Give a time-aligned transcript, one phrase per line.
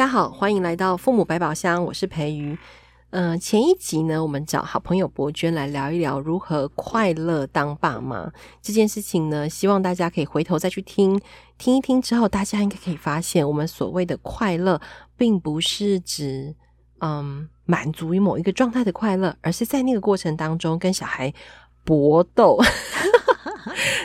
[0.00, 2.56] 大家好，欢迎来到父母百宝箱，我是培瑜。
[3.10, 8.32] 嗯、前一集呢，我们找好朋友博娟来聊一聊如何快乐当爸妈
[8.62, 11.20] 这件事情呢，希望大家可以回头再去听
[11.58, 14.80] 听一听之后，大家应该可以发现，我们所谓的快乐，
[15.18, 16.56] 并不是指
[17.00, 21.30] 嗯满足于某一个状态的快乐，而是在那个过程当中跟小孩
[21.84, 22.58] 搏斗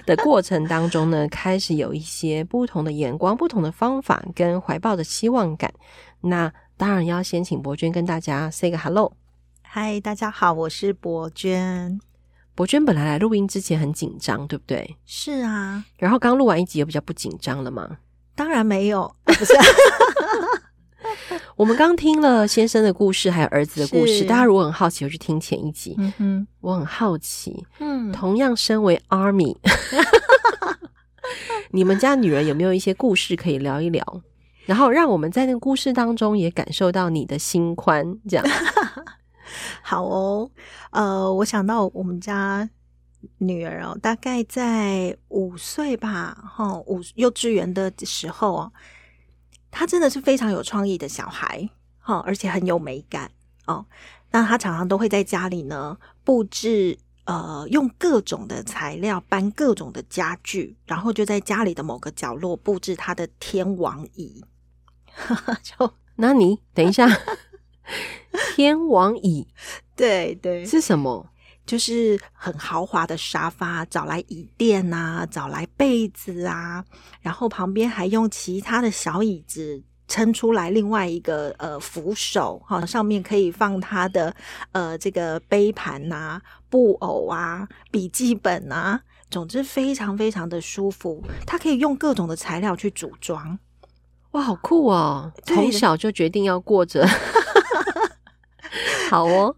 [0.06, 5.74] 的过程当中呢，开始有一些不同的眼光、不同的方法跟怀抱的期望感。
[6.22, 9.14] 那当然要先请博娟跟大家 say 个 hello。
[9.62, 12.00] 嗨，大家好，我是博娟。
[12.56, 14.96] 博娟本来来录音之前很紧张，对不对？
[15.06, 15.84] 是啊。
[15.98, 17.98] 然后刚录完一集，又比较不紧张了吗？
[18.34, 19.54] 当然没有，啊、不是。
[21.56, 24.24] 我们刚听了先生的故事，还有儿子的故事。
[24.26, 25.96] 大家如果很好奇，就去听前一集。
[25.98, 27.66] 嗯哼，我很好奇。
[27.80, 29.56] 嗯，同样身为 Army，
[31.72, 34.22] 你们家女儿有没有一些故事可以聊一聊？
[34.66, 38.18] 然后让我们在那个故事当中也感受到你的心宽。
[38.28, 38.46] 这样
[39.84, 40.50] 好哦。
[40.92, 42.68] 呃，我想到我们家
[43.38, 48.72] 女儿哦，大概在五岁吧，哈、哦，五幼稚园的时候哦。
[49.78, 53.30] 他真的是非常有创意的小孩，哈，而且很有美感
[53.66, 53.86] 哦。
[54.32, 64.46] 那他常常都会在家里呢布置，呃，用各种的材料搬各种的家具，然后就在家里的某个角落布置他的天王椅。
[65.62, 67.06] 就，那你等一下，
[68.56, 69.46] 天王椅，
[69.94, 71.28] 对对，是什么？
[71.66, 76.84] 就是很豪华的沙发，找来椅垫啊，找来被子啊，
[77.22, 84.36] 然后旁边还用其他的小椅子撑出来另外一个呃扶手，哈，上面可以放他的
[84.72, 86.40] 呃这个杯盘啊、
[86.70, 91.24] 布偶啊、笔记本啊，总之非常非常的舒服。
[91.48, 93.58] 他可以用各种的材料去组装，
[94.32, 95.32] 哇，好酷哦！
[95.44, 97.08] 从小就决定要过着，
[99.10, 99.56] 好哦。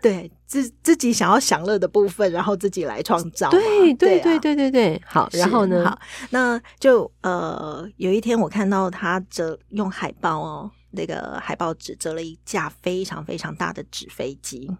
[0.00, 3.50] 对自自己想要享乐的部分，然后自己来创造。
[3.50, 5.28] 对对对对对对，好。
[5.32, 5.84] 然后呢？
[5.84, 5.98] 好，
[6.30, 14.70] 那就呃，有一天我看到他折用海报哦，那个海报纸折了一架非常非常大的纸飞机，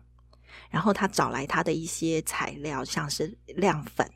[0.70, 4.08] 然后他找来他的一些材料，像是亮粉、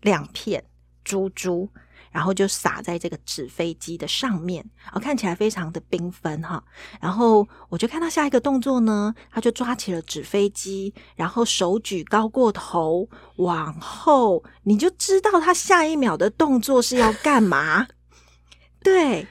[0.00, 0.64] 亮片、
[1.04, 1.68] 珠珠。
[2.14, 6.62] 然后就撒在这个纸飞机的上面，哦，看起来非常的缤纷哈。
[7.00, 13.08] 然后我就看到下一个动作呢，他就抓起了纸飞机，然后手举高过头
[13.38, 17.88] 往后，你就知道他下一秒的动作是要干嘛。
[18.80, 19.26] 对，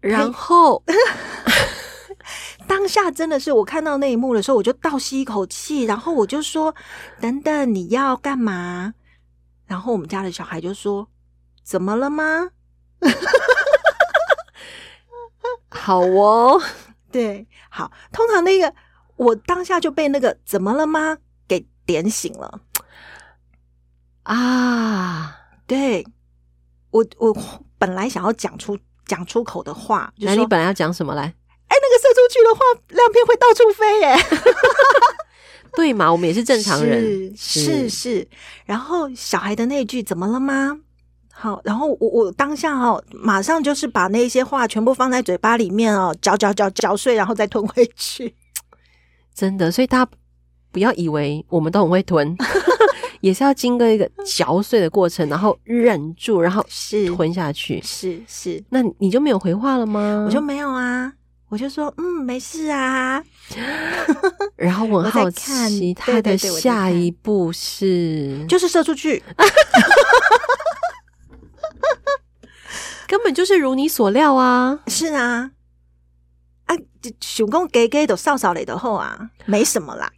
[0.00, 0.82] 然后
[2.66, 6.74] 当下真的是我看到那一幕的时候，我就倒吸一口气，然后我就说
[7.22, 8.94] ：“等等，你要干嘛？”
[9.64, 11.08] 然后我们家的小孩就说。
[11.68, 12.48] 怎么了吗？
[15.68, 16.58] 好哦，
[17.12, 17.92] 对，好。
[18.10, 18.72] 通常那个
[19.16, 22.62] 我当下就被那个“怎么了吗”给点醒了
[24.22, 25.40] 啊！
[25.66, 26.06] 对，
[26.90, 27.36] 我我
[27.76, 31.24] 本来想要讲出讲出口的话，就是你本来要讲什么来？
[31.24, 31.34] 哎，
[31.68, 32.60] 那个射出去的话，
[32.96, 34.16] 亮片会到处飞耶！
[35.76, 36.10] 对嘛？
[36.10, 38.26] 我们也是正常人，是是，是。
[38.64, 40.80] 然后小孩的那句“怎么了吗”？
[41.40, 48.34] 好，然后我我当下哦，马上就是把那些话全部放在嘴巴里面哦，嚼嚼嚼嚼碎，然后再吞回去。
[49.32, 50.10] 真的，所以大家
[50.72, 52.36] 不要以为我们都很会吞，
[53.22, 57.80] 也是要经过一个嚼碎的过程，然后忍住，然后是吞下去。
[57.82, 60.24] 是是，是，那你就没有回话了吗？
[60.26, 61.12] 我就没有啊，
[61.50, 63.22] 我就说嗯，没事啊。
[64.58, 69.22] 然后我很好奇他的下一步是，就是射出去。
[73.08, 74.80] 根本就是如你所料啊！
[74.86, 75.52] 是啊，
[76.66, 76.76] 啊，
[77.20, 80.12] 想讲给给都少少雷的后啊，没什么啦。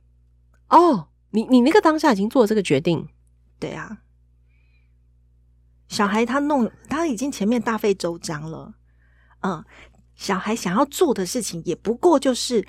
[0.69, 3.09] 哦，你你那个当下已经做了这个决定，
[3.61, 3.99] 对啊。
[5.87, 8.75] 小孩他弄他已经前面大费周章了，
[9.43, 9.65] 嗯，
[10.17, 12.67] 小孩想要做的事情也不过就是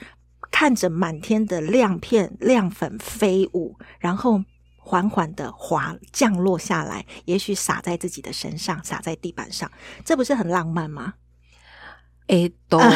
[0.51, 4.43] 看着满天的亮片亮粉飞舞，然后。
[4.83, 9.71] 缓缓的滑降落下来，也许洒在自己的身上，洒在地板上，
[10.03, 11.13] 这不是很浪漫吗？
[12.27, 12.79] 哎，都。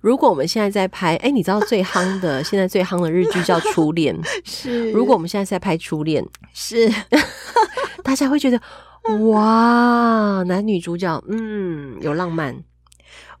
[0.00, 4.90] 如果我们现在在拍，哎，你知道最夯的 现在最夯的日剧叫《初恋》，是。
[4.90, 6.90] 如果我们现在在拍《初恋》，是，
[8.02, 8.60] 大家会觉得
[9.28, 12.64] 哇，男女主角，嗯，有浪漫。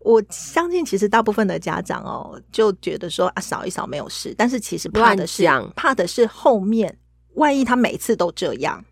[0.04, 4.34] 我相信，其实大部分的家长哦，就觉得说啊，扫一扫没有事。
[4.36, 5.44] 但是其实怕的是，
[5.76, 6.98] 怕的是后面，
[7.34, 8.84] 万一他每次都这样。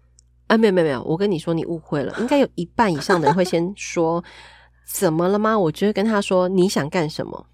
[0.47, 2.15] 啊，没有没有没有，我跟你说，你误会了。
[2.19, 4.23] 应该有一半以上的人会先 说，
[4.87, 5.59] 怎么了吗？
[5.59, 7.47] 我觉得跟他说你想干什么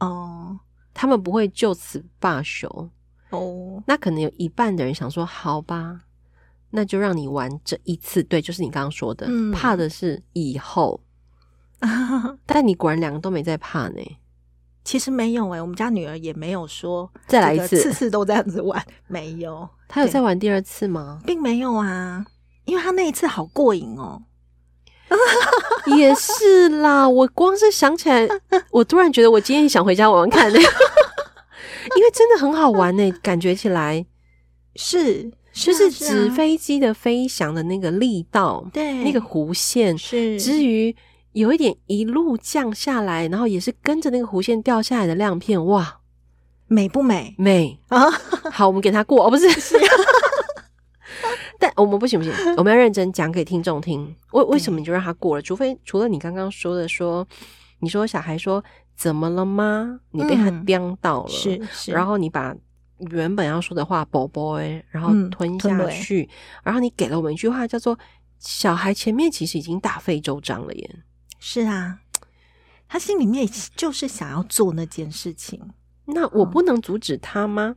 [0.00, 0.58] 哦，
[0.94, 2.68] 他们不会就此罢休
[3.30, 3.82] 哦。
[3.86, 6.00] 那可能有一半的人想说，好吧，
[6.70, 8.22] 那就让你玩这一次。
[8.22, 11.00] 对，就是你刚刚说的，嗯、怕的是以后。
[12.46, 14.00] 但你果然两个都没在怕呢。
[14.84, 19.68] 其实没有诶、欸，我们家女儿也没有说再来一次，次次都这样子玩，没有。
[19.88, 21.20] 她有再玩第二次吗？
[21.26, 22.24] 并没有啊，
[22.66, 24.22] 因为她那一次好过瘾哦。
[25.96, 28.28] 也是啦，我光是想起来，
[28.70, 34.04] 我突然觉得我今天想回家玩玩看呢，因为真的很好玩呢，感觉起来
[34.74, 40.94] 是，就是纸飞机的飞翔的那个力道，对，那个弧线是，至于
[41.36, 46.00] 有一点一路降下来，然后也是跟着那个弧线掉下来的亮片，哇，
[46.66, 47.34] 美不美？
[47.36, 48.10] 美啊！
[48.50, 49.50] 好，我们给他过哦，不是。
[49.50, 49.76] 是
[51.60, 54.16] 但我们不行不行，我们要认真讲给听众听。
[54.32, 55.42] 为为什么你就让他过了？
[55.42, 57.26] 除非除了你刚刚说的说，
[57.80, 58.64] 你说小孩说
[58.96, 60.00] 怎么了吗？
[60.12, 62.56] 你被他颠到了，是、嗯、是，然后你把
[63.10, 66.28] 原本要说的话“宝宝”哎，然后吞下去，嗯、
[66.64, 67.98] 然后你给了我们一句话叫做
[68.40, 70.96] “小孩前面其实已经大费周章了耶”。
[71.38, 72.00] 是啊，
[72.88, 75.60] 他心里面就是想要做那件事情，
[76.04, 77.76] 那我不能阻止他吗？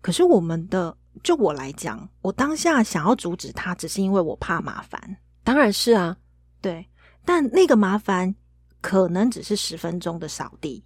[0.00, 0.96] 可是我们的。
[1.22, 5.16] 就我来讲，我当下想要阻止他，只是因为我怕麻烦。
[5.44, 6.16] 当然是啊，
[6.60, 6.84] 对。
[7.24, 8.34] 但那个麻烦
[8.80, 10.82] 可能只是十分钟的扫地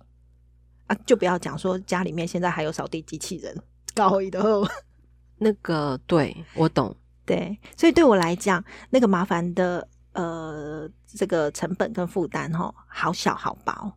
[0.86, 3.58] 啊，就不要讲说家里面现在还有扫地机器人，
[3.94, 4.44] 高一的
[5.38, 6.94] 那个，对，我懂。
[7.24, 9.88] 对，所以对我来讲，那个麻烦的
[10.18, 13.92] 呃，这个成本跟负担齁，好小好薄。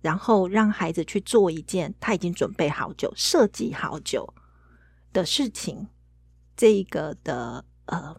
[0.00, 4.32] 然后让孩子去做一件他已经准备好久、设计好久。
[5.12, 5.88] 的事情，
[6.56, 8.14] 这一个的呃，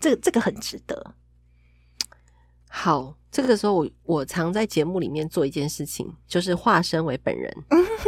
[0.00, 1.14] 这个这个很值得。
[2.68, 7.56] 好，这个时候我我常在节目里面做一件事情，就是化身为本人。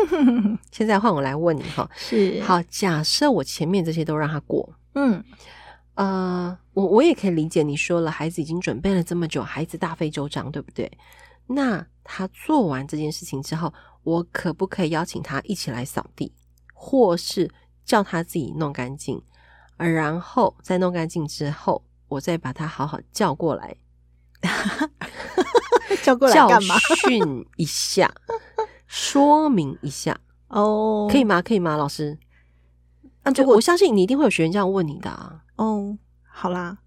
[0.73, 5.25] 现在换我来问你哈，是好，假设我前面这些都让他过，嗯，
[5.97, 10.91] 呃，我我也可以理解你说了，孩子已经准备了这么久，孩子大费周章，对不对？
[11.47, 16.33] 那他做完这件事情之后，我可不可以邀请他一起来扫地，
[16.73, 17.51] 或是？
[17.87, 19.23] 叫他自己弄干净，
[19.77, 23.77] 然后在弄干净之后，我再把他好好叫过来
[26.03, 26.75] 叫过来干嘛？
[26.81, 28.13] 教训一下，
[28.89, 31.41] 说明一下哦，可以吗？
[31.41, 31.77] 可以吗？
[31.77, 32.19] 老师，
[33.23, 35.45] 那就我相信你一定会有学员这样问你的啊。
[35.57, 35.97] 哦，
[36.29, 36.79] 好啦，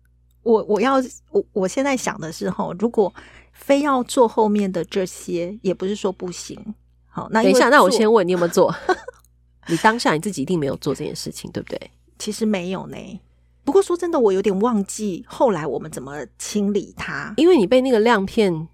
[0.43, 0.95] 我我要
[1.31, 3.13] 我我现在想的是哈，如果
[3.51, 6.57] 非要做后面的这些，也不是说不行。
[7.07, 8.73] 好，那等一下，那我先问你有没有做？
[9.67, 11.91] 你当下你自己一定没有做这件事情，对不对？
[12.17, 12.97] 其实没有呢。
[13.65, 18.67] 不过说真的，我有点忘记后来我们怎么清理它，因为你被那个亮片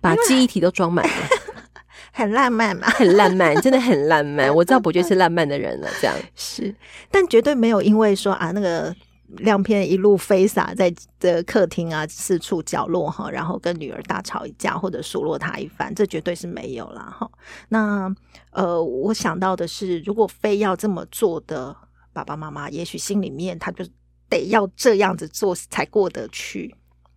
[0.00, 1.28] 把记忆体都装满了，
[2.12, 4.54] 很浪漫嘛， 很浪漫，真的很浪漫。
[4.54, 6.74] 我知道伯爵是浪漫的人了，这样是，
[7.10, 8.94] 但绝对没有因为说啊那个。
[9.36, 17.30] 亮片一路飞洒在这客厅啊四处角落哈，然后跟女儿大吵一架或者数落她一番，这绝对是没有啦哈。
[17.68, 18.10] 那
[18.52, 21.76] 呃，我想到的是，如果非要这么做的
[22.12, 23.84] 爸爸妈妈，也许心里面他就
[24.30, 26.74] 得要这样子做才过得去。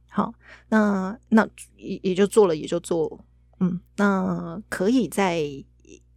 [0.10, 0.34] 好，
[0.68, 3.20] 那那也也就做了，也就做。
[3.62, 5.42] 嗯，那可以在，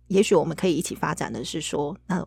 [0.08, 2.26] 也许我们可以一起发展的是说，那。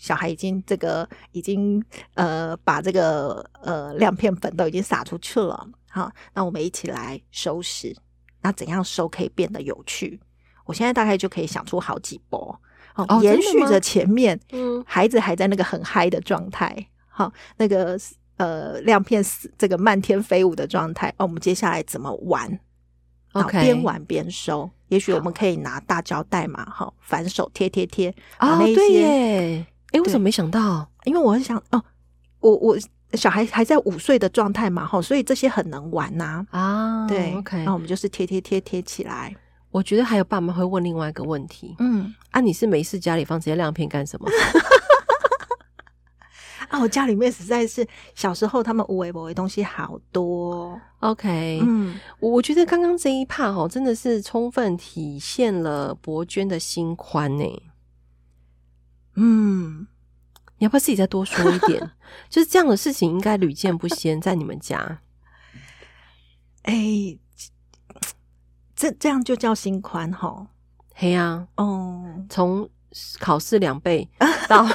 [0.00, 7.94] 小孩已经这个已经呃把这个呃亮片粉都已经撒出去了，好，那我们一起来收拾。
[8.40, 10.18] 那怎样收可以变得有趣？
[10.64, 12.58] 我现在大概就可以想出好几波，
[12.94, 16.74] 哦，延续着前面，嗯，孩子还在那个很嗨的状态，
[17.10, 18.00] 好，那个
[18.38, 19.22] 呃亮片
[19.58, 22.58] 这个漫天飞舞的状态，哦，我们接下来怎么玩
[23.32, 24.70] ？OK，边玩边收。
[24.88, 29.66] 也许我们可以拿大胶带嘛，好，反手贴贴贴，啊，对耶。
[29.92, 30.88] 哎、欸，我怎么没想到？
[31.04, 31.82] 因为我很想哦，
[32.40, 32.78] 我我
[33.14, 37.06] 小孩还在五岁的状态嘛，哈，所以这些很能玩呐啊。
[37.06, 39.34] 对，OK，那我们就是贴贴贴贴起来。
[39.70, 44.28] 我觉得还有爸妈会问另外一个问题，嗯，啊，你是没事家里放这些亮片干什么？
[46.68, 50.80] 啊，我家里面实在是小时候他们无微不微东西好多。
[51.00, 57.44] OK，嗯，我觉得刚刚这一 part 哈，真的是充分体现了博娟的心宽呢。
[59.22, 59.86] 嗯，
[60.56, 61.90] 你要不要自己再多说一点？
[62.30, 65.02] 就是这样的事情应该屡见不鲜，在你们家。
[66.62, 67.18] 哎、欸，
[68.74, 70.46] 这这样就叫心宽哈？
[70.94, 72.68] 嘿呀，哦，从
[73.18, 74.08] 考试两倍
[74.48, 74.66] 到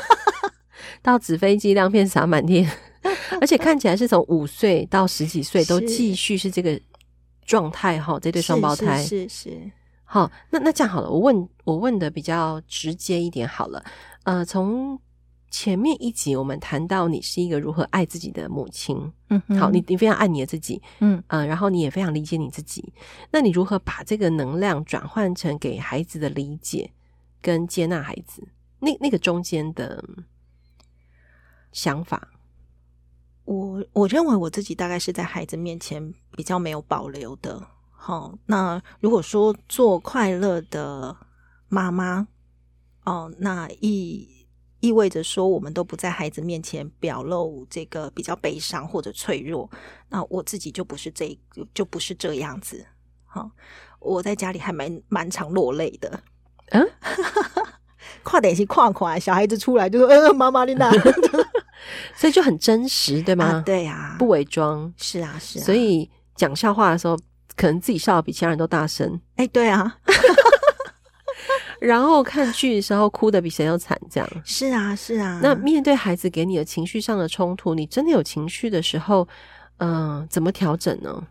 [1.02, 2.70] 到纸飞机亮片洒满天，
[3.42, 6.80] 而且看起来是从五岁到十几岁都继续是这个
[7.44, 9.72] 状态哈，这对双胞胎是是，是，是。
[10.08, 13.84] 好，那那这样好了，我问我问的比较直接一点好了。
[14.26, 15.00] 呃，从
[15.50, 22.94] 前面一集我们谈到你是一个如何爱自己的母亲，嗯哼，好，你你非常爱你的自己，嗯呃，然后你也非常理解你自己，
[23.32, 26.92] 那你如何把这个能量转换成给孩子的理解
[27.42, 28.46] 跟接纳孩子？
[28.80, 30.04] 那那个中间的
[31.72, 32.30] 想法？
[33.46, 37.66] 我我认为我自己大概是在孩子面前比较没有保留的。
[37.92, 41.16] 好，那如果说做快乐的
[41.70, 42.28] 妈妈，
[43.06, 44.28] 哦，那意
[44.82, 49.70] 意味着说我们都不在孩子面前表露这个比较悲伤或者脆弱。
[50.10, 51.38] 那我自己就不是这
[51.74, 52.86] 就不是这样子。
[53.26, 53.50] 好，
[54.00, 56.20] 我在家里还蛮蛮常落泪的。
[56.72, 56.88] 嗯，
[58.24, 60.92] 跨点心跨跨，小孩子出来就说：“呃，妈妈你哪？
[62.16, 63.46] ”所以就很真实，对吗？
[63.46, 64.94] 啊对呀、啊，不伪装。
[64.98, 65.64] 是啊，是啊。
[65.64, 67.18] 所以讲笑话的时候。
[67.58, 69.98] 可能自己笑的比其他人都大声，哎、欸，对啊
[71.86, 75.40] 然后看剧的时候哭的比谁都惨，这样是啊，是啊。
[75.44, 79.28] 那面对孩子给你的情绪上的冲突，你真的有情绪的时候，
[79.78, 81.28] 嗯、呃，怎么调整呢？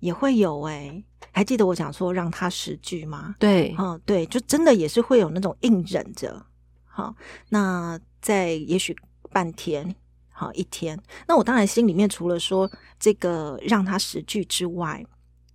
[0.00, 3.34] 也会有哎、欸，还记得我讲说让他十句吗？
[3.38, 6.44] 对，嗯，对，就真的也是会有那种硬忍着，
[6.84, 7.14] 好，
[7.48, 8.94] 那在也许
[9.32, 9.94] 半天，
[10.30, 15.04] 好一天，那我当然心里面除了说这个让他十句之外。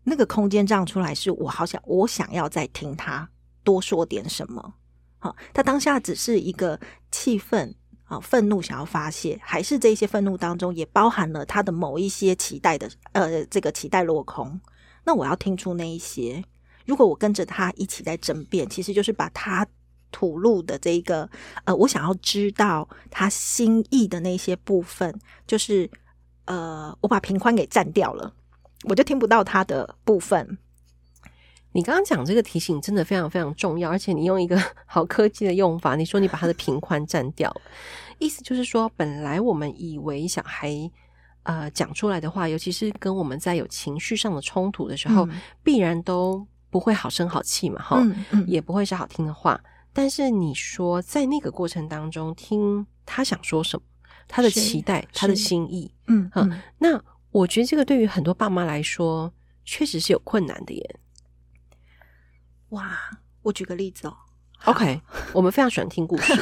[0.04, 3.30] 那个空间让出来，是我好想，我想要再听他
[3.64, 4.74] 多说点什么。
[5.20, 6.80] 好，他当下只是一个
[7.12, 7.76] 气愤
[8.06, 14.60] 啊，愤怒想要发泄，还是这些愤怒当中也包含了他的某一些期待的，呃，这个期待落空。
[15.04, 16.44] 那我要听出那一些。
[16.86, 19.66] 如果我跟着他一起在争辩，其实就是把他
[20.12, 21.30] 吐露的这一个，
[21.66, 25.90] 呃，我想要知道他心意的那些部分，就是
[26.46, 28.34] 呃，我把频宽给占掉了。
[28.86, 30.58] 我就听不到他的部分。
[31.74, 37.54] 你刚刚讲这个提醒真的非常非常重要，而且你用一个 好科技的用法，你说你把它的频宽占掉，
[38.20, 40.90] 意思就是说，本来我们以为小孩
[41.44, 49.60] 呃讲出来的话，尤其是跟我们在有情绪上的冲突的时候，嗯、必然都不会好声好气嘛，哈、嗯嗯，也不会是好听的话。
[49.94, 53.84] 但是你说在那个过程当中，听他想说什么，
[54.28, 57.02] 他的期待，他的心意，嗯嗯，嗯，那。
[57.34, 59.32] 我觉得这个对于很多爸妈来说，
[59.64, 60.96] 确实是有困难的耶。
[62.72, 62.98] 哇，
[63.42, 64.16] 我举个例子哦。
[64.66, 65.02] OK，
[65.34, 66.34] 我们非常喜欢听故事。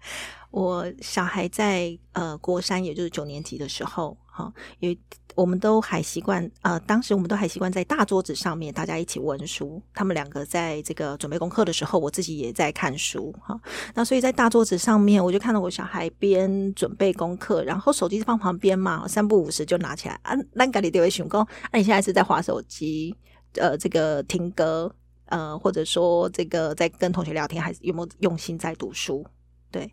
[0.50, 4.96] 我小孩在呃国三，也就是九年级的时候，哈，因为
[5.34, 9.82] 我们都还习惯呃，当时我们都还习惯在大桌子上面大家一起温书。
[9.92, 13.60] 他们两个在这个准备功课的时候，我自己也在看书，哈。
[13.94, 23.16] 那所以在大桌子上面，我就看到我小孩边准备功课，然后手机放旁边嘛，三不五时就拿起来啊，那个你得会想说，那你现在是在划手机，
[23.54, 24.94] 呃，这个听歌，
[25.26, 29.26] 呃，或者说这个在跟同学聊天，还是有没有用心在读书？
[29.70, 29.92] 对。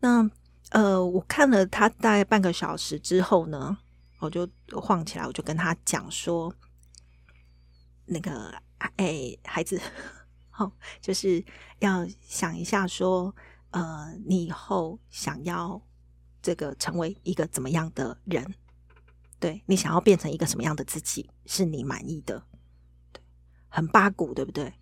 [0.00, 0.28] 那
[0.70, 3.76] 呃，我看了他大概半个小时之后呢，
[4.18, 6.52] 我就晃起来，我就跟他讲说，
[8.06, 8.52] 那个
[8.96, 9.80] 哎，孩子，
[10.50, 11.44] 好，就是
[11.78, 13.34] 要想一下说，
[13.70, 15.80] 呃，你以后想要
[16.42, 18.54] 这个成为一个怎么样的人？
[19.38, 22.42] 对，你想要变成一个什么样的自己，是你满意的？
[23.74, 24.72] 对，很八股，对不对？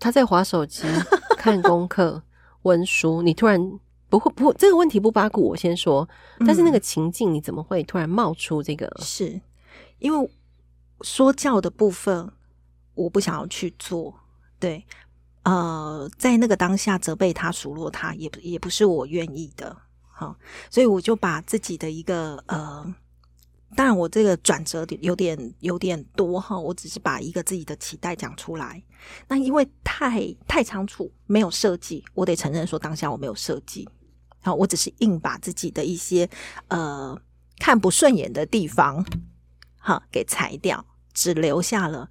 [0.00, 0.84] 他在划手机、
[1.36, 2.22] 看功课、
[2.62, 3.78] 温书，你突然。
[4.10, 5.42] 不会，不，这个问题不八股。
[5.42, 6.08] 我先说，
[6.46, 8.86] 但是那个情境，你怎么会突然冒出这个？
[8.86, 9.38] 嗯、是
[9.98, 10.30] 因为
[11.02, 12.32] 说教的部分，
[12.94, 14.18] 我不想要去做。
[14.58, 14.82] 对，
[15.42, 19.76] 呃，在那个当下责备他、数落他，也也不是我愿意的。
[20.10, 20.34] 好，
[20.70, 22.94] 所以我就把自己的一个呃。
[23.76, 28.82] 当然，我这个转折点有点有点多哈，我只是把一个自己的期待讲出来。
[29.28, 33.88] 那因为太太仓促，没有设计，我得承认说当下我没有设计。
[34.40, 36.28] 好，我只是硬把自己的一些
[36.68, 37.16] 呃
[37.58, 39.04] 看不顺眼的地方，
[39.76, 42.10] 哈，给裁掉，只留下了。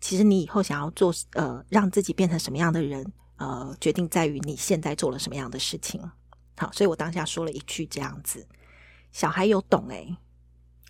[0.00, 6.00] 其实你以后想要做呃让自己变成什么样的人，呃，决定在于你现在做了什么样的事情。
[6.56, 8.46] 好，所以我当下说了一句这样子，
[9.12, 10.16] 小孩有懂诶、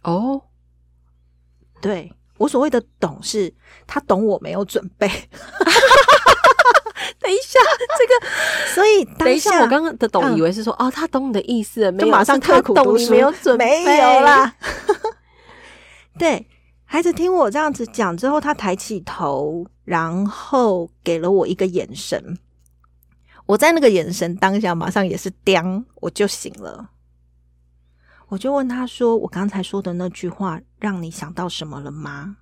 [0.04, 0.40] 哦，
[1.80, 3.52] 对，我所谓的懂是，
[3.87, 5.08] 他懂我没有准备。
[7.20, 7.58] 等一下，
[7.99, 8.26] 这个，
[8.75, 14.54] 所以等一下，我刚刚的懂以为是说，嗯、哦，他懂你的意思，没有，马上刻苦读书，没有准备，没有啦。
[16.18, 16.46] 对，
[16.84, 22.38] 孩子听我这样子讲之后，他抬起头，然后给了我一个眼神。
[23.46, 26.90] 我在那个眼神当下，马上也是叮，我就醒了。
[28.28, 32.37] 我就问他说：“我刚才说的那句话，让你想到什么了吗？”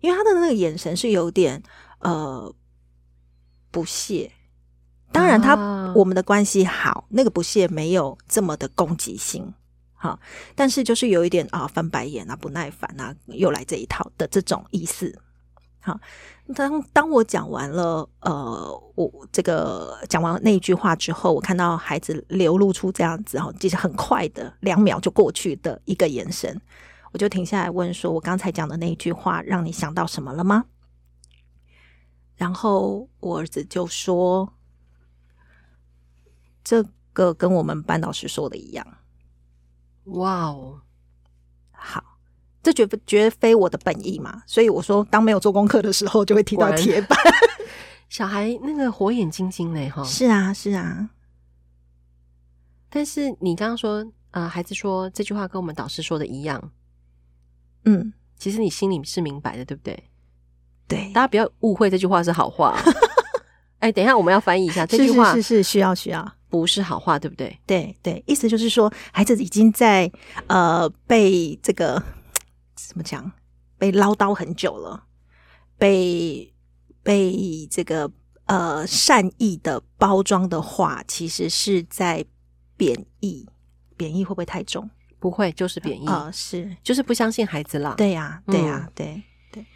[0.00, 1.62] 因为他的那个眼神是有点
[1.98, 2.54] 呃
[3.70, 4.32] 不屑。
[5.12, 9.52] 当然，他、啊、我们的关系好，那个不屑没有这么的攻击性，
[9.94, 10.18] 好，
[10.54, 15.20] 但是就是有一点啊翻白眼啊不耐烦啊，又来这一套的这种意思。
[15.80, 15.98] 好，
[16.54, 26.60] 当当我讲完了，呃，我这个讲完那一句话之后，我看到孩子流露出这样子哈，其实很快的两秒就过去的一个眼神，
[27.12, 30.66] 我就停下来问说：“我刚才讲的那一句话让你想到什么了吗？”
[32.36, 34.52] 然后我儿子就说。
[36.62, 36.84] 这
[37.14, 38.86] 个跟我们班老师说的一样，
[40.04, 40.82] 哇哦，
[41.72, 42.09] 好，
[42.62, 47.18] 这绝不绝非我的本意嘛，所以我说，当没有做功课的时候，就会踢到铁板。
[48.08, 49.88] 小孩那个火眼金睛嘞？
[49.88, 51.10] 哈，是啊，是啊。
[52.88, 56.72] 但是你刚刚说，呃，孩子说这句话跟我们导师说的一样，
[57.84, 60.04] 嗯，其实你心里是明白的，对不对？
[60.88, 62.76] 对，大家不要误会这句话是好话。
[63.78, 66.30] 哎，等一下，我们要翻译一下这句话，是是是，需要需要。
[66.50, 67.56] 不是好话，对不对？
[67.64, 70.10] 对对，意思就是说，孩子已经在
[70.48, 72.02] 呃被这个
[72.88, 73.30] 怎么讲，
[73.78, 75.04] 被唠叨很久了，
[75.78, 76.54] 被
[77.02, 78.10] 被这个
[78.46, 82.24] 呃善意的包装的话，其实是在
[82.76, 83.48] 贬义。
[83.96, 84.88] 贬义会不会太重？
[85.18, 87.94] 不会，就是贬义啊、呃，是就是不相信孩子啦。
[87.98, 89.22] 对呀、啊，对呀、啊嗯，对
[89.52, 89.66] 对。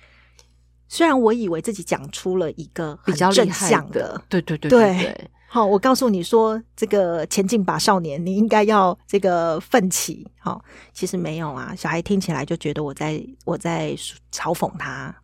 [0.89, 5.31] 虽然我以为自己讲出了一个比较正向的，对对对对对。
[5.55, 10.27] 对好，我告诉你说，这个前进吧，少年，你应该要这个奋起。
[10.41, 13.95] 好，其实没有啊，小孩听起来就觉得我在我在
[14.33, 15.15] 嘲讽他。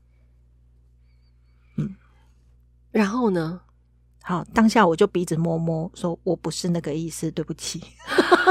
[1.76, 1.96] 嗯，
[2.92, 3.62] 然后呢？
[4.22, 7.82] 好，当下我就鼻子摸摸，说我不是那个意思，对不起。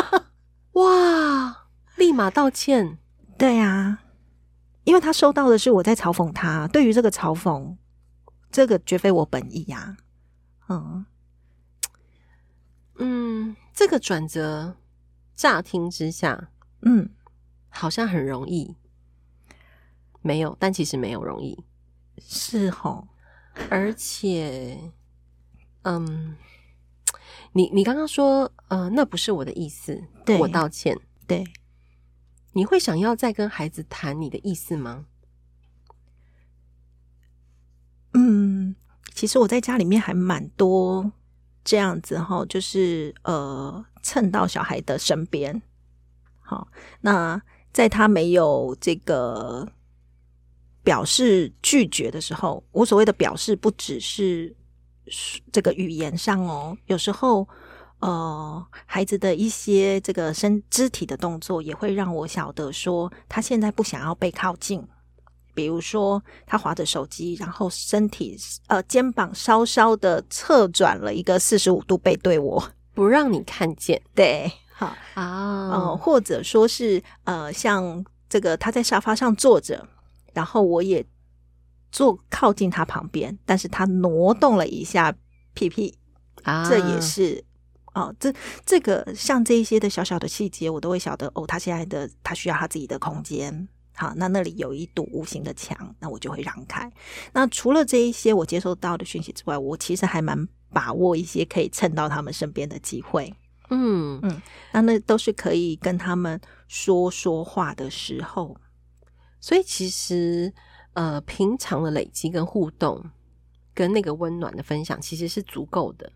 [0.76, 2.98] 哇，立马道歉。
[3.38, 4.00] 对啊，
[4.84, 7.78] 因为他收到的是我在嘲讽他，对于这个嘲讽，
[8.52, 9.96] 这个绝非我本意呀、
[10.68, 10.76] 啊。
[10.76, 11.06] 嗯。
[13.02, 14.76] 嗯，这个转折
[15.34, 17.10] 乍听之下，嗯，
[17.70, 18.76] 好像很容易，
[20.22, 21.64] 没有，但其实没有容易，
[22.18, 23.08] 是齁，
[23.70, 24.92] 而且，
[25.84, 26.36] 嗯，
[27.54, 31.46] 你你刚刚说，呃，那不是我的意思，对，我道歉，对，
[32.52, 35.06] 你会想要再跟孩子谈你的意思吗？
[38.14, 38.76] 嗯，
[39.14, 41.14] 其实我在家里面还蛮多。
[41.70, 45.62] 这样子哈，就是呃蹭到小孩的身边，
[46.40, 46.68] 好，
[47.02, 47.40] 那
[47.72, 49.72] 在他没有这个
[50.82, 54.56] 表示拒绝的时候，我所谓的表示不只是
[55.52, 57.48] 这个语言上哦，有时候
[58.00, 64.84] 呃孩子的一些这个身肢体的动作也会让我晓得说他现在不想要被靠近。
[65.60, 74.02] 比如说，他划着手机，然后身体呃肩膀稍稍的侧转了一个四十五度背对我，不让你看见。
[74.16, 79.86] 对，好啊，呃，或者说是呃，像这个他在沙发上坐着，
[80.34, 81.06] 然后我也
[81.92, 85.14] 坐靠近他旁边，但是他挪动了一下
[85.54, 85.94] 屁屁
[86.44, 87.44] 啊，这也是
[87.88, 88.34] 哦、呃，这
[88.66, 93.68] 这个像这一些的小小的细节，我都会晓得哦，他现在的他需要他自己的空间。
[94.00, 96.90] 好，那那里有一堵无形的墙，那我就会让开。
[97.34, 103.36] 那除了这一些我接收到的讯息之外，我其实还蛮把握一些可以蹭到他们身边的机会。
[103.70, 108.56] 嗯嗯，那那都是可以跟他们说说话的时候。
[109.42, 110.54] 所以其实
[110.94, 113.04] 呃，平常的累积跟互动，
[113.74, 116.10] 跟那个温暖的分享，其实是足够的。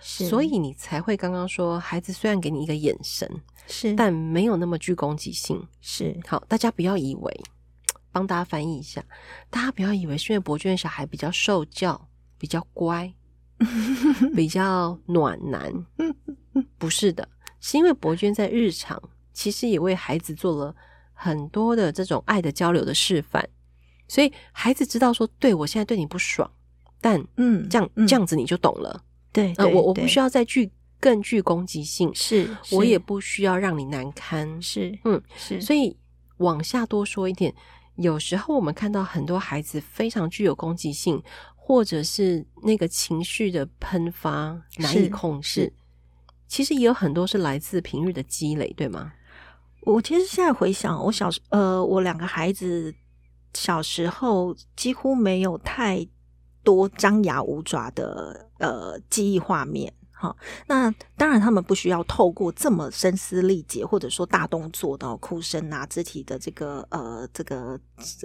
[0.00, 3.30] 所以你才会刚刚说，孩子虽然给你一个眼神。
[3.68, 5.62] 是，但没有那么具攻击性。
[5.80, 7.40] 是，好，大家不要以为，
[8.10, 9.04] 帮大家翻译一下，
[9.50, 13.12] 大家不要以为是因为博娟的小孩比较受教、比较乖、
[14.34, 15.72] 比较暖男，
[16.78, 17.28] 不是的，
[17.60, 19.00] 是因为博娟在日常
[19.34, 20.74] 其实也为孩子做了
[21.12, 23.46] 很多的这种爱的交流的示范，
[24.08, 26.50] 所以孩子知道说，对，我现在对你不爽，
[27.00, 30.70] 但嗯，这样、嗯、这样子你就懂了，对，对，呃、我我不需要再去。
[31.00, 35.96] 更具攻击性，是，我也不需要让你难堪，是，嗯，是，所以
[36.38, 37.54] 往下多说一点，
[37.96, 41.22] 有时候我们看到很多孩子非常具有攻击性，
[41.54, 45.72] 或者是那个情绪的喷发难以控制，
[46.48, 49.12] 其实也有很多是来自平日的积累，对吗？
[49.82, 52.92] 我其实现在回想，我小时呃，我两个孩子
[53.54, 56.06] 小时候几乎没有太
[56.62, 59.92] 多张牙舞爪的呃记忆画面。
[60.20, 67.78] 好，那当然，他们不需要透过这么声嘶力竭，或者说大动作的哭声啊，肢体的这个呃这个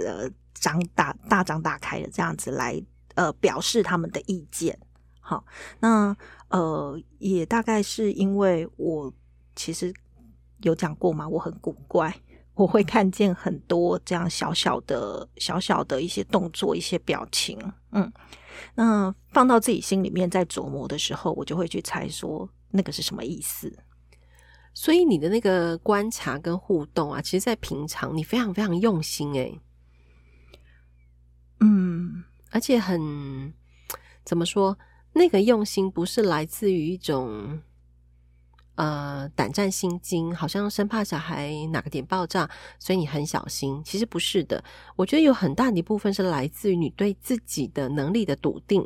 [0.04, 4.76] 呃张大大张大开的这样子来呃表示他们的意见。
[5.20, 5.46] 好，
[5.80, 6.18] 那
[6.50, 9.14] 呃也大概是因为我
[9.56, 9.94] 其实
[10.62, 12.12] 有讲过嘛，我很古怪。
[12.56, 17.60] 我会看见很多这样小小的、小小的一些动作、一些表情，
[17.94, 18.14] 嗯，
[18.76, 23.78] 那放到自己心里面在琢磨的时候，我就会去猜说那个是什么意思。
[24.74, 29.60] 所以你的那个观察跟互动啊，其实，在平常你非常非常用心诶，
[31.60, 33.54] 嗯，而且很
[34.26, 34.78] 怎么说，
[35.14, 37.62] 那个用心不是来自于一种。
[38.76, 43.82] 呃，胆战心惊，好像生怕小孩哪个点爆炸，所以你很小心。
[43.86, 44.64] 其实不是的，
[44.96, 48.84] 我觉得有很大的一部分是来自于你对自己的能力的笃定，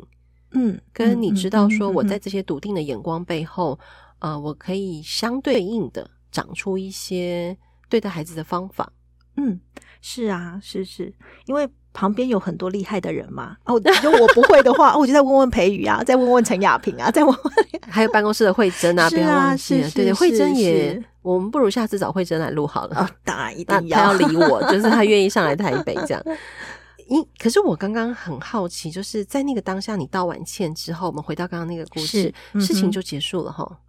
[0.50, 7.56] 嗯，跟你知道说我在这些笃定的眼光背后，嗯嗯嗯嗯、呃，我可以相对应的长出一些
[7.88, 8.92] 对待孩子的方法。
[9.36, 9.60] 嗯，
[10.02, 11.14] 是啊，是是，
[11.46, 11.68] 因为。
[11.98, 13.56] 旁边有很多厉害的人嘛？
[13.64, 17.54] 哦，如果我不会的话， 我就再问问培宇啊，再问问陈雅萍啊， 再问问，
[17.90, 19.90] 还有办公室的慧珍啊，不要忘记了。
[19.90, 23.00] 对对，慧珍也，我们不如下次找慧珍来录好了。
[23.00, 26.22] 哦，当然一定要，他要理我，就是他愿意上来台北这样。
[27.08, 33.80] 因可是我刚刚很好奇，就是在那个当下，你道完歉之后，我们回到刚刚那个故事，嗯、事情就结束了哈。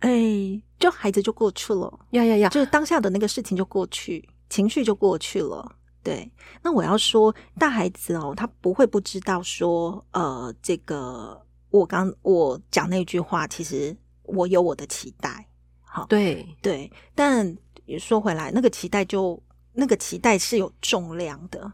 [0.00, 5.76] 哎，就孩子就过去了，呀呀呀，就是当下的那个事情就过去，情绪就过去了。
[6.04, 6.30] 对，
[6.62, 15.48] 那我要说，大孩子哦，他不会不知道说，呃，这个我刚我讲那句话，其实我有我的期待，
[15.80, 21.72] 好，对对，但也说回来，那个期待就那个期待是有重量的，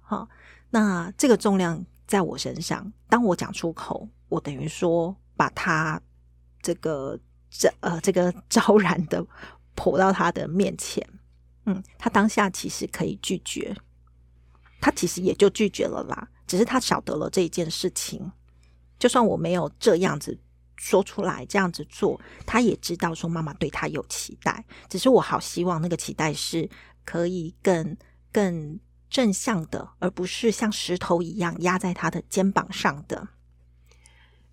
[0.00, 0.28] 好，
[0.70, 6.00] 那这个重量在我身上，当我讲出口，我等于说把他
[6.62, 7.18] 这个
[7.50, 9.26] 这呃这个 昭然的
[9.74, 11.04] 泼到他的面前。
[11.66, 13.74] 嗯，他当下其实可以拒绝，
[14.80, 16.28] 他其实也就拒绝了啦。
[16.46, 18.30] 只是他晓得了这一件事情，
[18.98, 20.38] 就算我没有这样子
[20.76, 24.64] 说出来，这样子做，他也知道说妈妈对他有期待。
[24.90, 26.68] 只是我好希望那个期待是
[27.04, 27.96] 可以更
[28.30, 33.28] 更正向的，而不是像石头一样压在他的肩膀上的。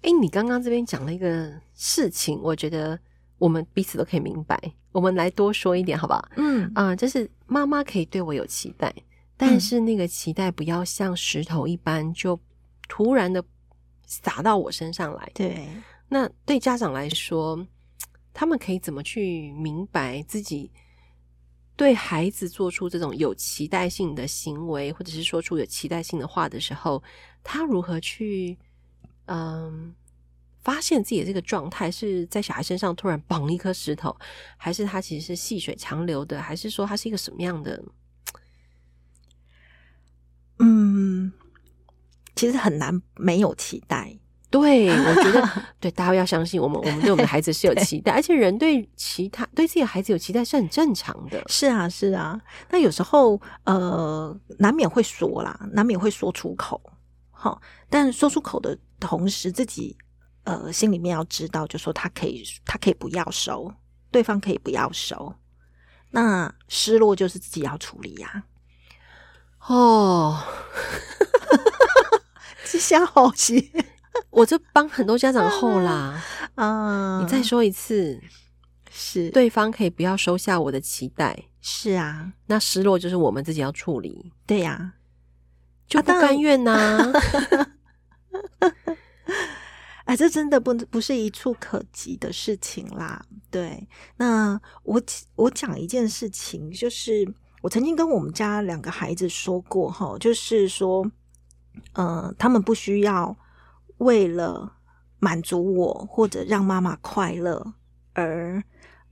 [0.04, 3.00] 诶，你刚刚这边讲了一个事情，我觉得。
[3.42, 4.56] 我们彼此都可以明白，
[4.92, 6.24] 我们来多说一点，好不好？
[6.38, 8.94] 嗯啊、呃，就是妈妈可以对我有期待，
[9.36, 12.40] 但是那个期待不要像石头一般，就
[12.88, 13.44] 突然的
[14.06, 15.32] 洒到我身上来。
[15.34, 15.68] 对，
[16.08, 17.66] 那对家长来说，
[18.32, 20.72] 他们可以怎么去明白自己
[21.76, 27.02] 对孩子做出这种有期待性的行为，或者是说出有期待性的话的时候，
[27.44, 28.56] 他如何去
[29.26, 29.96] 嗯？
[30.62, 34.16] 发现自己的这个状态是在小孩身上突然绑一颗石头，
[34.58, 37.84] 还是他其实是细水长流的，还是说他是一个什么样的？
[40.60, 41.32] 嗯，
[42.36, 44.18] 其实很难没有期待。
[44.52, 51.42] 对，我觉得对大家要相信我们， 我们对我们的孩子是有期待，而且人对其他对自己的孩子有期待是很正常的。
[51.48, 52.40] 是啊，是啊。
[52.70, 56.80] 那有时候呃，难免会说啦，难免会说出口。
[57.32, 59.98] 好，但说出口的同时，自己。
[60.44, 63.72] 呃，心里面要知道，就说他可以，他可以不要收，
[64.12, 65.36] 对方可以不要收，
[66.10, 68.44] 那失落就是自己要处理呀、
[69.60, 69.68] 啊。
[69.68, 70.44] 哦，
[72.66, 73.64] 这下好些，
[74.32, 76.24] 我就帮很多家长后啦。
[76.56, 78.20] 啊，你再说一次，
[78.90, 79.30] 是。
[79.30, 84.34] 对方可以不要收下我的期待，是啊，那失落就是我们自己要处理。
[84.48, 84.94] 对呀、啊，
[85.88, 87.14] 就不甘愿呐、啊。
[90.12, 93.26] 哎，这真的不不是一触可及的事情啦。
[93.50, 95.02] 对，那我
[95.36, 97.26] 我讲一件事情，就是
[97.62, 101.10] 我曾经跟我们家两个孩子说过，哈，就是说，
[101.94, 103.34] 呃，他们不需要
[104.00, 104.74] 为了
[105.20, 107.74] 满足我或者让妈妈快乐
[108.12, 108.62] 而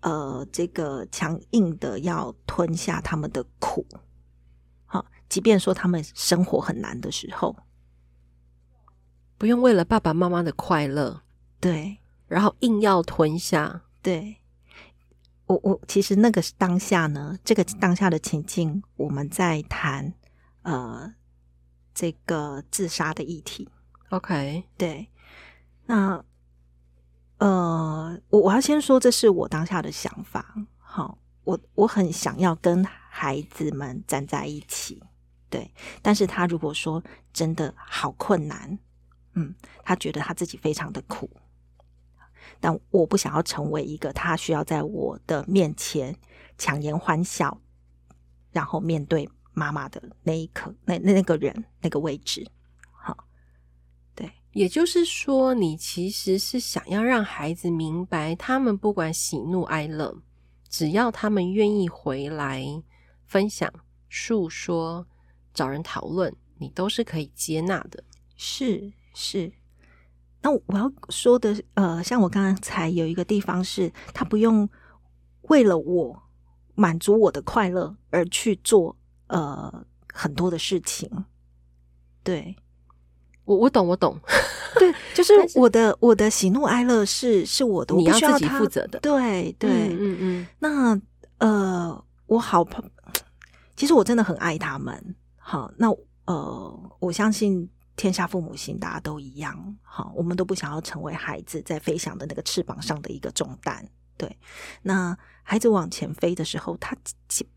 [0.02, 3.88] 呃，这个强硬的要吞下他们的苦，
[4.86, 7.56] 好，即便说他们生活很难的时候。
[9.40, 11.22] 不用为了爸爸妈妈的快乐，
[11.62, 11.98] 对，
[12.28, 13.84] 然后硬要吞下。
[14.02, 14.36] 对，
[15.46, 20.14] 我我其实那个当下呢，这个当下的情境，我们在谈
[20.64, 21.14] 呃
[21.94, 23.70] 这个自杀的议题。
[24.10, 25.10] OK，对，
[25.86, 26.22] 那
[27.38, 30.54] 呃，我我要先说，这是我当下的想法。
[30.78, 35.02] 好，我我很想要跟孩子们站在一起，
[35.50, 38.78] 对，但是他如果说真的好困难。
[39.34, 41.30] 嗯，他觉得他自己非常的苦，
[42.60, 46.16] 但我不想要成为一个他需要在我的面前
[46.58, 47.62] 强颜欢笑，
[48.52, 52.46] 然后面对妈妈的那一刻，那那那个人那个位置。
[52.92, 53.26] 好，
[54.16, 60.22] 对，也就是说，你其实是想要让孩子明白，他们不管喜怒哀乐，
[60.70, 62.66] 只要他们愿意回来
[63.26, 63.72] 分享、
[64.10, 65.06] 诉说、
[65.54, 68.04] 找人讨论，你都是可以接纳的。
[68.36, 69.52] 是是。
[70.42, 74.68] 那我要说的，呃，像我刚才有一个地方是，他不用
[75.42, 76.24] 为了我
[76.76, 78.96] 满足我的快乐而去做
[79.28, 81.26] 呃很多的事情。
[82.24, 82.56] 对，
[83.44, 84.18] 我我懂我懂，
[84.80, 88.98] 对，就是我的我的喜怒哀乐是是我的，我不需要他，你要自己负责的。
[89.02, 90.48] 对对，嗯嗯，嗯。
[90.60, 91.02] 那
[91.40, 92.82] 呃，我好怕，
[93.76, 95.16] 其实我真的很爱他们。
[95.36, 95.90] 好，那
[96.24, 97.70] 呃，我相信。
[98.00, 99.78] 天下父母心，大家都一样。
[99.82, 103.86] 好，我们都不想要成为孩子在飞翔的那个翅膀上的一个重担。
[104.16, 104.40] 对，
[104.82, 106.96] 那孩子往前飞的时候，他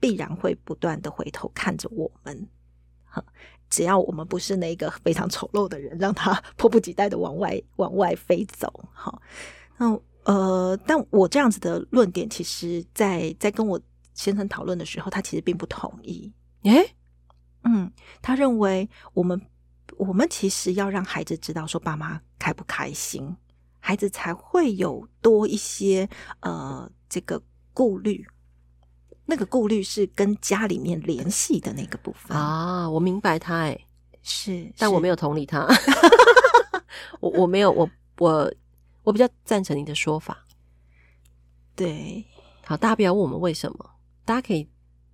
[0.00, 2.48] 必然会不断的回头看着我们。
[3.04, 3.24] 好，
[3.70, 8.88] 只要我们不是那个非常丑陋的人，让他迫不及待的往外 往外飞走。
[8.92, 9.22] 好，
[9.78, 13.80] 那呃，但我这样子的论点，其实在在跟我
[14.12, 16.32] 先生讨论的时候，他其实并不同意。
[16.64, 16.96] 诶，
[17.62, 19.40] 嗯，他认为我们。
[19.98, 23.36] 我们其实要让孩子知道，说爸妈开不开心，
[23.78, 26.08] 孩子才会有多一些
[26.40, 28.26] 呃这个顾虑。
[29.24, 32.88] 那个顾虑是跟家里面联系的那个部分啊。
[32.90, 33.78] 我明白他，哎，
[34.22, 35.66] 是，但我没有同理他。
[37.20, 38.52] 我我没有，我我
[39.04, 40.44] 我比较赞成你的说法。
[41.76, 42.24] 对，
[42.64, 43.90] 好，大家不要问我们为什么，
[44.24, 44.68] 大家可以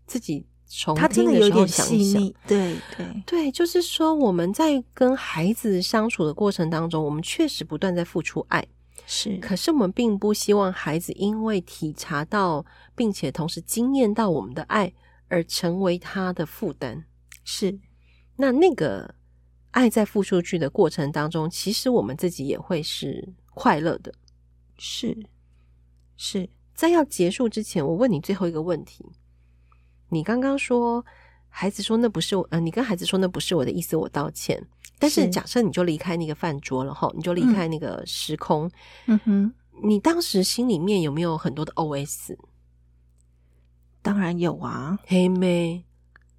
[0.06, 0.46] 自己。
[0.94, 8.62] 他真的有点细腻，对对对，就是说我们在跟孩子相处的过程当中，我们确实不断在付出爱，
[9.06, 9.38] 是。
[9.38, 14.92] 可是我们并不希望孩子因为体察到，并且同时惊艳到我们的爱，
[15.28, 17.06] 而成为他的负担。
[17.44, 17.78] 是。
[18.36, 19.14] 那那个
[19.70, 24.12] 爱在付出去的过程当中，其实我们自己也会是快乐的。
[24.76, 25.16] 是。
[26.18, 26.50] 是。
[26.74, 29.04] 在要结束之前，我问你最后一个问题。
[30.08, 31.04] 你刚刚说，
[31.48, 34.62] 孩子说那不是我，呃，你跟孩子说那不是我的意思，我道歉。
[34.98, 38.68] 但是假设你就离开那个饭桌了哈，你就离开那个时空，
[39.06, 42.36] 嗯哼，你当时心里面有没有很多的 OS？
[44.02, 45.84] 当然有啊，黑妹。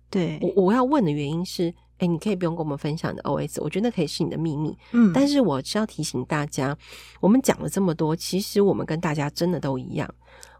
[0.09, 4.75] 对，我我要问的原因是，哎，你可以不用跟我们分享你的 OS，我觉得那可以是你的秘密。
[4.91, 6.75] 嗯，但是我是要提醒大家，
[7.21, 10.09] 我们讲了这么多，其实我们跟大家真的都一样。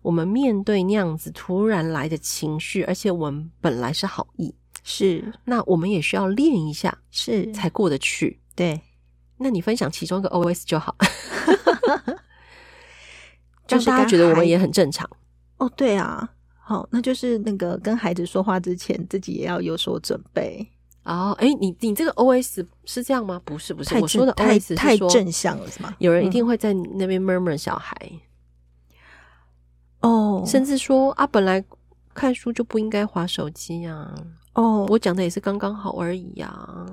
[0.02, 8.40] 我们面对那样子突然来的情绪，而且我们本来是好意，是，那我们也需要练一下，是才过得去。
[8.56, 8.80] 对，
[9.38, 10.96] 那你分享其中一个 OS 就好，
[13.68, 15.10] 就是大家觉得我们也很正常。
[15.58, 16.30] 哦，对啊，
[16.62, 20.66] 好，那就是那个跟孩子说话之前，自己也要有所准备。
[21.10, 23.42] 哦，哎，你你这个 OS 是这样吗？
[23.44, 25.92] 不是，不是，我说的 OS 是太正向了，是吗？
[25.98, 27.98] 有人一定会在那边 murmur 小孩。
[30.02, 31.66] 哦，甚至说啊，本来
[32.14, 34.14] 看书就不应该划手机啊。
[34.54, 36.86] 哦，我讲的也是刚刚好而已呀，啊。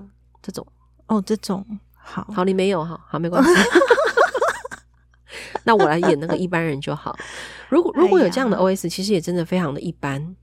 [0.42, 0.66] 这种，
[1.09, 1.62] 哦，这种，
[1.94, 3.50] 好好，你没有哈，好，没关系。
[5.64, 7.14] 那我来演那个一般人就好。
[7.68, 10.37] 如果如果有这样的 OS，其实也真的非常的一般。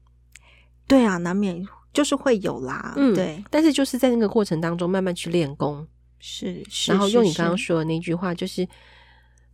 [0.85, 2.93] 对啊，难免就是会有啦。
[2.97, 3.41] 嗯，对。
[3.49, 5.87] 但是就是在那个过程当中，慢慢去练功，
[6.19, 8.67] 是，是，然后用你刚刚说的那句话，就是。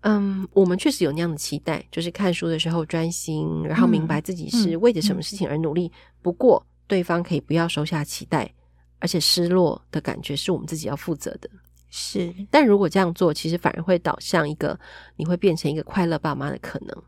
[0.01, 5.87] 嗯，我们确实有那样的期待，就是看书的时候专心，然后明白自己是为着什么事情而努力。
[5.87, 8.49] 嗯嗯嗯、不过，对方可以不要收下期待，
[8.99, 11.49] 而且失落的感觉是我们自己要负责的。
[11.89, 14.79] 是，但如果这样做，其实反而会导向一个
[15.17, 17.03] 你会变成一个快乐爸妈的可能。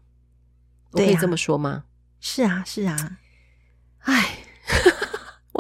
[0.91, 1.85] 我可以这么说吗？
[2.19, 3.19] 是啊，是啊。
[3.99, 4.39] 唉，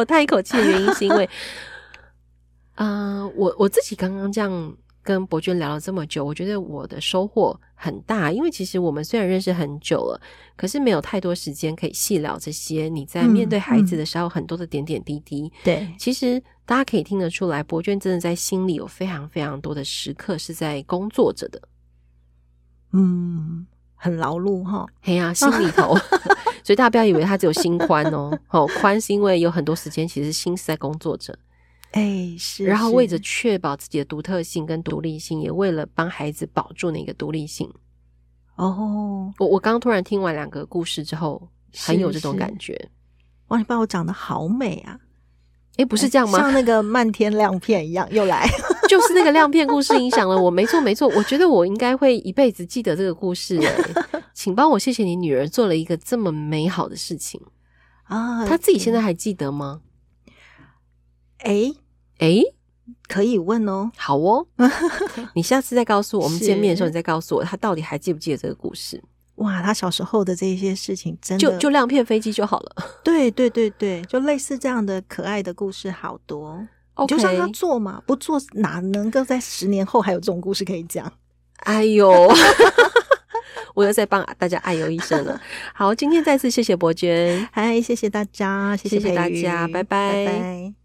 [0.01, 1.25] 我叹一口气的原因是因为，
[2.75, 4.75] 啊、呃，我我自己刚刚这样。
[5.03, 10.21] 跟博娟聊了这么久，我觉得我的收获很大，因为其实我们虽然认识很久了，
[10.55, 12.87] 可是没有太多时间可以细聊这些。
[12.87, 21.59] 你在面对孩子的时候，很多的点点滴滴，嗯嗯、对，其实大家可以听得出来，博娟真的在心里有非常非常多的时刻是在工作着的，
[22.93, 25.97] 嗯，很劳碌哈，嘿呀、啊，心里头，
[26.63, 31.37] 所以大家不要以为他只有心宽哦，好 宽是因为有很多时间其实心是在工作着。
[31.91, 37.69] 哎、欸，是，然后为着确保自己的独特性跟独立性，也为了帮孩子保住那个独立性。
[38.55, 42.89] 哦，我我刚突然听完两个故事之后，很有这种感觉。
[43.47, 44.97] 哇，你爸我长得好美啊！
[45.77, 46.39] 哎，不是这样吗？
[46.39, 48.47] 像那个漫天亮片一样，又来，
[48.87, 50.49] 就是那个亮片故事影响了我。
[50.49, 53.59] 没错，没错，我觉得我应该会一辈子记得这个故事。
[54.43, 57.39] 请帮我谢谢你女儿做了一个这么美好的事情
[58.05, 58.43] 啊！
[58.43, 59.81] 她自己现在还记得吗？
[61.37, 61.71] 哎
[62.17, 62.41] 哎，
[63.07, 63.91] 可以问哦。
[63.95, 64.47] 好哦，
[65.35, 68.99] 你下次再告诉我，我们见面的时候，你再告诉我，她到底还记不记得这个故事？
[69.35, 72.75] 哇，他小时候的这些事情，真的就就亮片飞机就好了。
[73.03, 76.67] 对对对对，就类似这样的可爱的故事好多。
[77.07, 81.13] 就让他做嘛，不做哪能够在十年后还有这种故事可以讲？
[81.57, 82.27] 哎呦，
[83.75, 85.39] 我又在帮大家爱游一生了。
[85.73, 90.25] 好，今天再次谢谢伯爵，嗨，谢谢大家，谢谢，谢谢大家，拜拜。
[90.25, 90.80] 拜拜。